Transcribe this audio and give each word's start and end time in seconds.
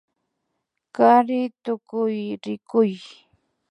Kari 0.95 1.39
tukuyrikuy 1.63 2.91